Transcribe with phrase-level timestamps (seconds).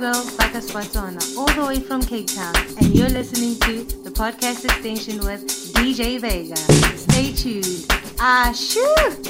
[0.00, 4.64] Girl, Baka Swatona, all the way from Cape Town, and you're listening to the podcast
[4.64, 6.56] extension with DJ Vega.
[6.96, 7.84] Stay tuned.
[8.18, 9.29] Ah, shoo!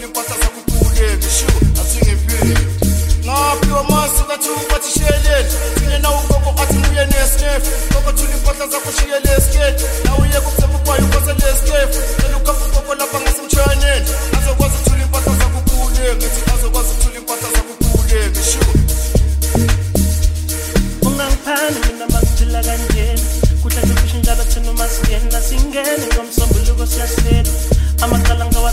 [3.81, 7.21] ngaphiwa masi kathuku bathi shiyeleni thina ugogo athi nguye ukhapha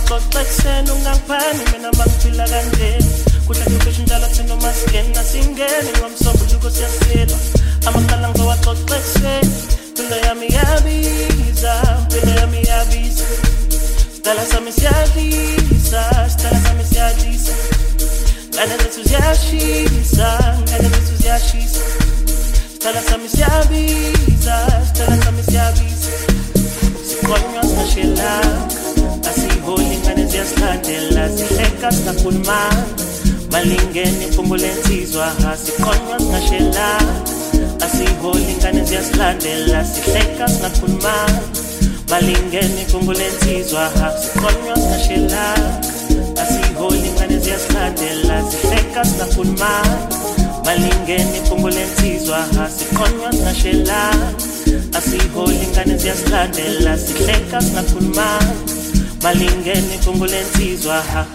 [0.09, 0.91] ngizowaxoxa ekuseni
[1.73, 3.07] mina makuphila kanjena
[3.47, 4.57] kuhle kufishi njalo thina
[6.71, 7.37] siyasela
[7.87, 8.29] amaqala
[10.27, 10.47] yami
[12.69, 13.25] yami
[14.15, 17.55] sitala sami siyalisa sitala sami siyalisa
[18.59, 20.29] ngane zethu ziyashisa
[20.63, 21.81] ngane zethu ziyashisa.
[22.73, 26.11] Sitala sami siyabiza sitala sami siyabiza.
[29.31, 32.87] Asiholi ingane ziyasilandela sihleka singakhulumanga
[33.53, 35.33] malingeni iphungu lensizwa
[35.65, 37.15] sikhonywa singashelanga
[37.85, 41.41] asiholi ingane ziyasilandela sihleka singakhulumanga
[42.11, 43.91] malingeni iphungu lensizwa
[44.23, 45.81] sikhonywa singashelanga
[46.43, 49.99] asiholi ingane ziyasilandela sihleka singakhulumanga
[50.65, 52.47] malingeni iphungu lensizwa
[52.79, 54.33] sikhonywa singashelanga
[54.99, 58.68] asiholi ingane ziyasilandela sihleka singakhulumanga
[59.23, 61.27] balingene kongolensizwa ha.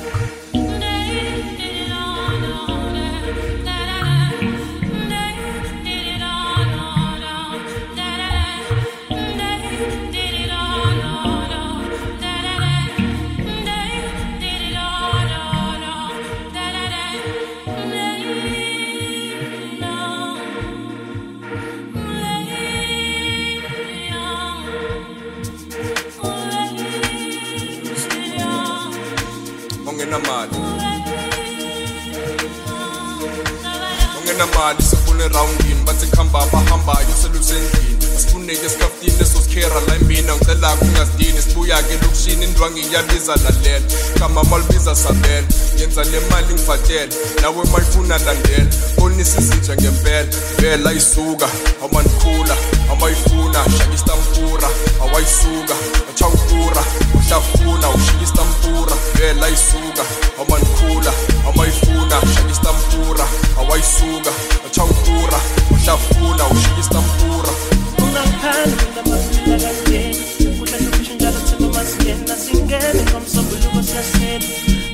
[34.44, 41.94] Ongenamali siphule rawundini bathi khamba abahambayo selusendlini asifuneke sikafutini esosikhera la mina ngicela kungasidini sibuya-ke
[41.94, 43.86] lokushini indwangi iyabiza lalela.
[44.20, 45.48] Khamba malibiza sabela
[45.80, 50.28] yenza le mali ngibhatele nawe mayifuna landela bonisa izitsha ngempela
[50.60, 51.48] vela isuka
[51.82, 52.56] awumanikhula
[52.92, 54.70] awayifuna shaka istampura
[55.04, 55.76] awayisuka
[56.10, 56.84] achawukura
[57.16, 60.04] uhlafuna ushika istampura vela isuka
[60.40, 61.14] awumanikhula
[61.48, 63.26] awayifuna shaka istampura
[63.60, 64.32] awayisuka
[64.68, 65.40] achawukura
[65.72, 67.54] uhlafuna ushika istampura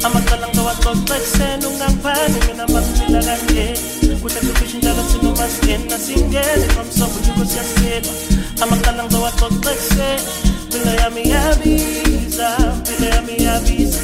[0.06, 3.09] amaqala ngizowaxoxa ekuseni ungangiphani mina makuphila
[6.06, 8.12] singene ngomsombuluko siyasela
[8.64, 10.24] amaqala ngizowaxoxa ekuseni
[10.64, 14.02] impilo yami yabiza impilo yami yabiza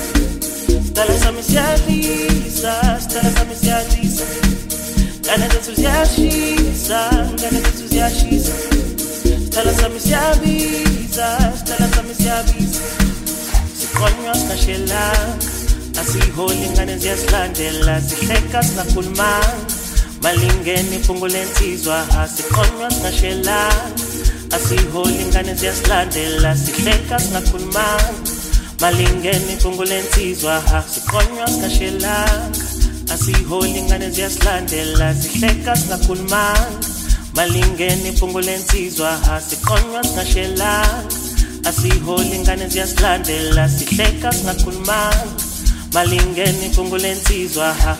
[0.86, 2.72] sitala sami siyalisa
[3.04, 4.26] sitala sami siyalisa
[5.26, 7.00] ngane zethu ziyashisa
[7.36, 8.54] ngane zethu ziyashisa
[9.46, 12.82] sitala sami siyabiza sitala sami siyabiza
[13.80, 15.36] sikhonywa singashelanga
[16.02, 19.75] asiholi ingane ziyasilandela sihleka singakhulumanga
[20.26, 21.98] malingeni iphungu lensizwa
[22.36, 23.92] sikhonywa singashelanga
[24.56, 28.14] asiholi ingane ziyasilandela sihleka singakhulumanga
[28.82, 30.62] malingeni iphungu lensizwa
[30.94, 32.50] sikhonywa singashelanga
[33.14, 36.70] asiholi ingane ziyasilandela sihleka singakhulumanga
[37.36, 39.12] malingeni iphungu lensizwa
[39.50, 41.04] sikhonywa singashelanga
[41.70, 45.26] asiholi ingane ziyasilandela sihleka singakhulumanga
[45.94, 47.98] malingeni kungulensizwa ha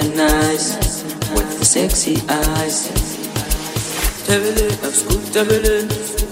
[0.00, 1.02] and nice
[1.34, 2.88] with the sexy eyes.
[4.26, 5.86] Tevil it scoop, tevil in,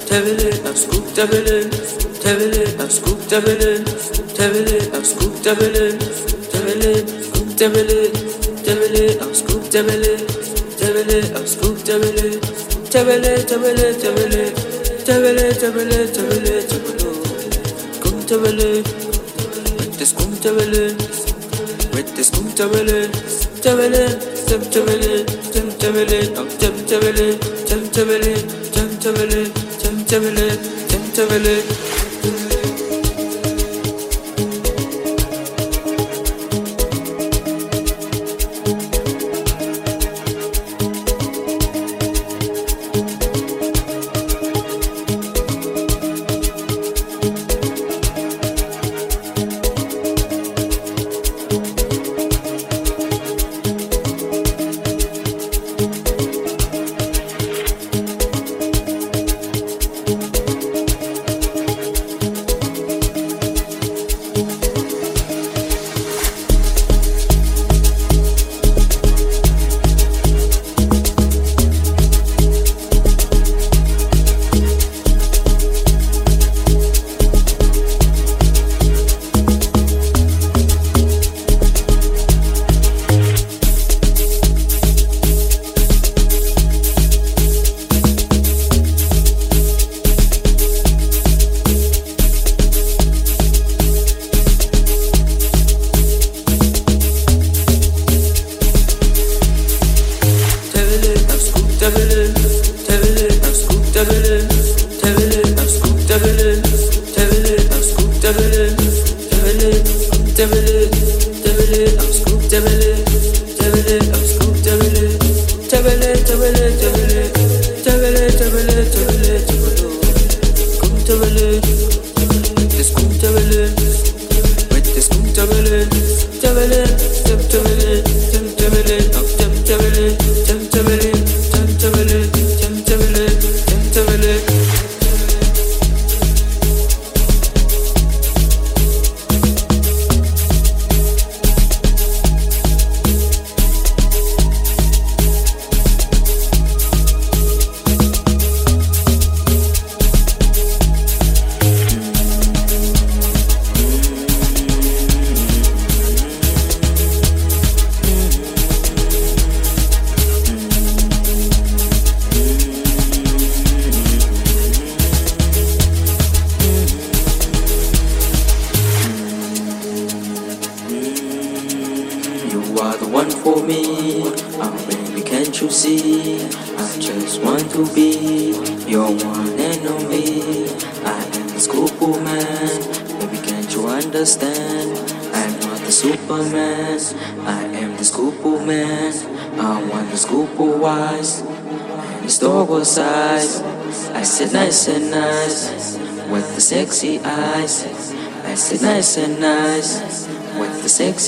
[0.09, 1.69] tevil scoop, tevil in,
[2.23, 3.83] tevil scoop, tevil in,
[4.37, 5.97] tevil scoop, tevil in,
[7.29, 8.13] scoop, tevil in,
[8.65, 8.95] tevil
[9.35, 10.19] scoop, tevil in,
[10.79, 11.13] tevil
[11.45, 13.05] scoop, tevil in, tevil
[17.89, 18.19] scoop,
[19.79, 20.73] with the scoop, tevil
[21.93, 23.48] with the scoop, tevil.
[23.63, 24.07] temtemeli
[24.49, 28.35] temtemeli temtemeli tam temtemeli temtemeli
[28.75, 29.43] temtemeli
[29.83, 30.49] temtemeli
[30.89, 31.88] temtemeli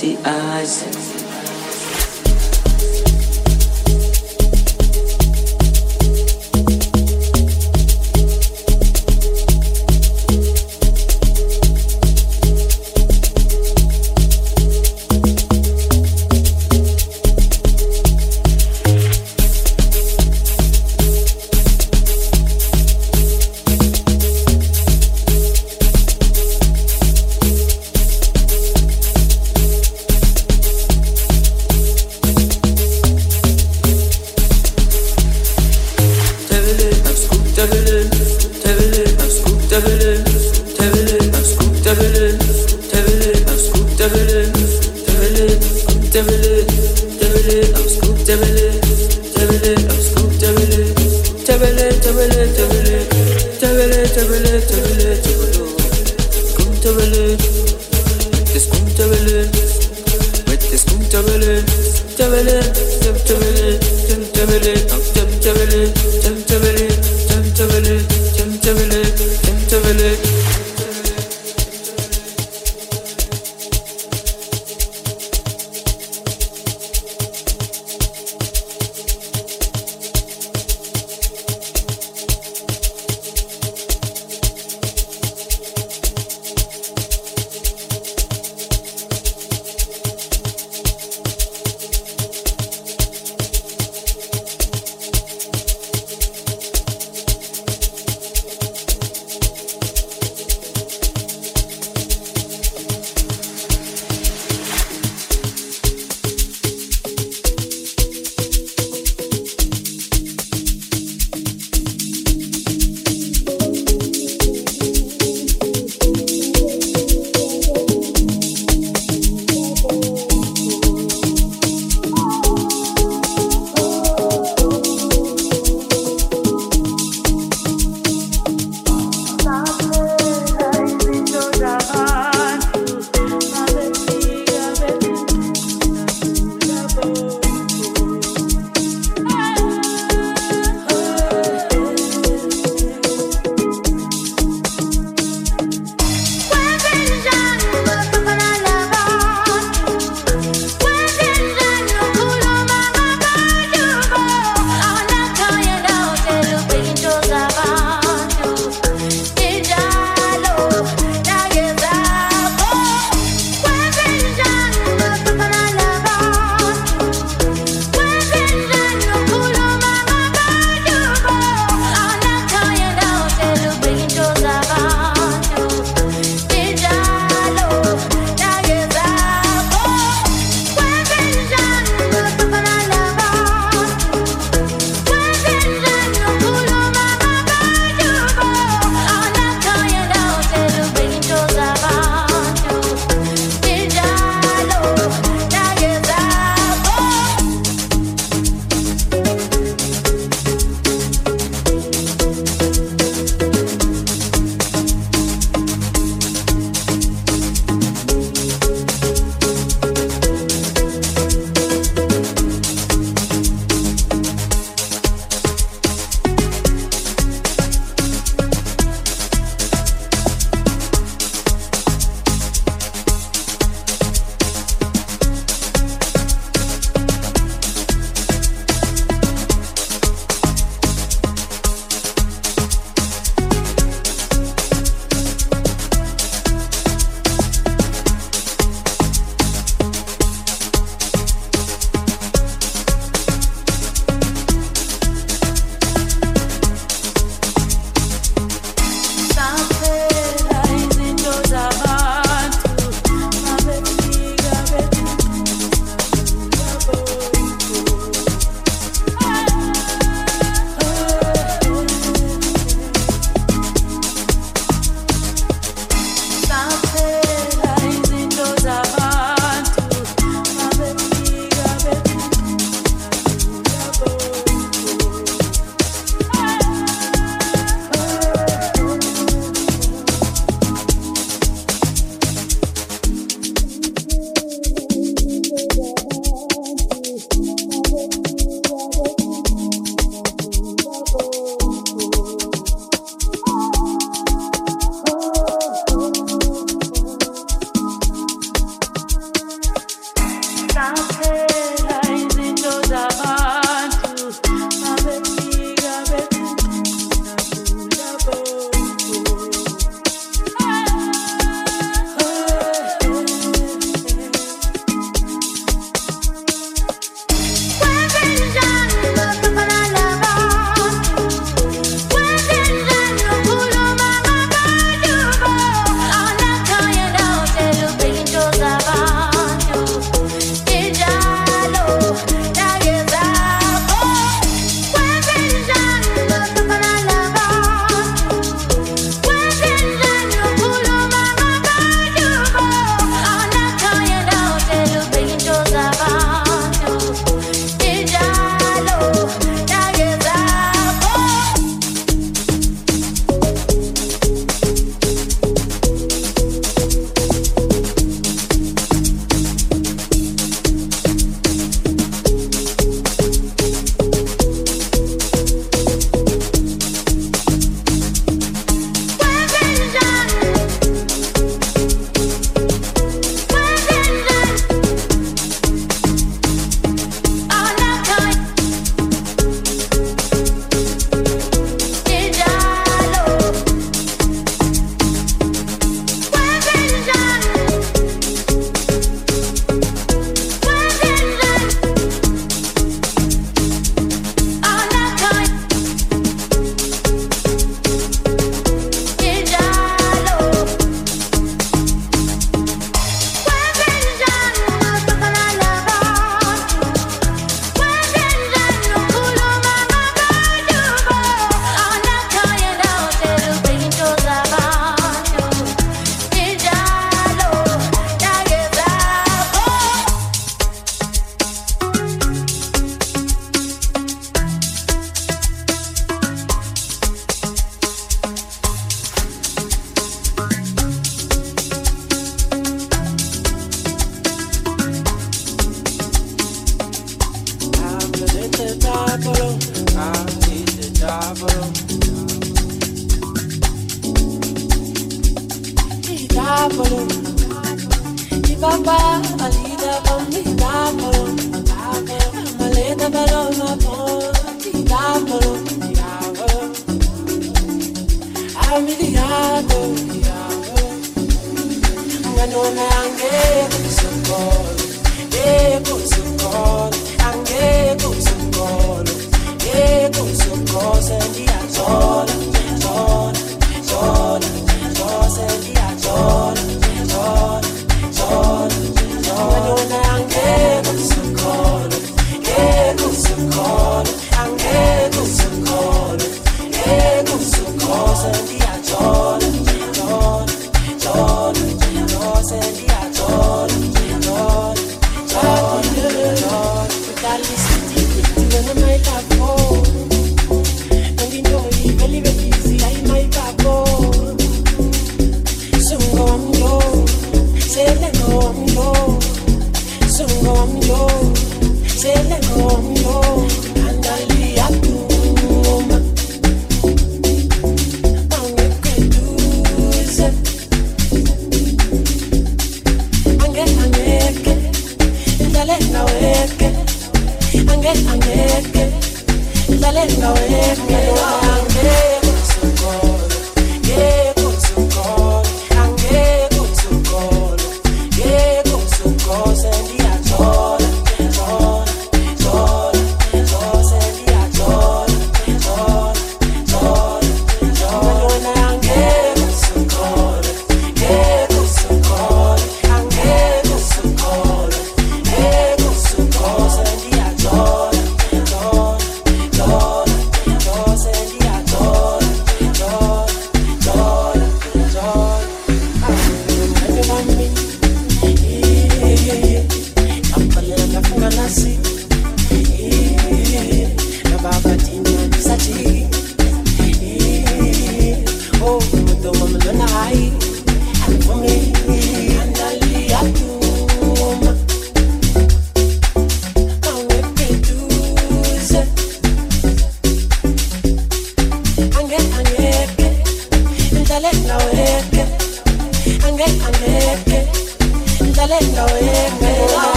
[0.00, 1.09] see eyes.